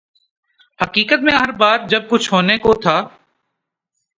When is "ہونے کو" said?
2.33-2.73